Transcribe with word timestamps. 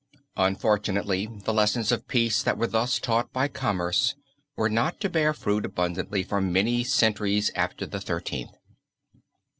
Unfortunately, 0.37 1.27
the 1.27 1.53
lessons 1.53 1.91
of 1.91 2.07
peace 2.07 2.41
that 2.41 2.57
were 2.57 2.65
thus 2.65 2.97
taught 2.97 3.31
by 3.31 3.47
commerce 3.47 4.15
were 4.55 4.67
not 4.67 4.99
to 4.99 5.09
bear 5.11 5.31
fruit 5.31 5.63
abundantly 5.63 6.23
for 6.23 6.41
many 6.41 6.83
centuries 6.83 7.51
after 7.53 7.85
the 7.85 8.01
Thirteenth. 8.01 8.57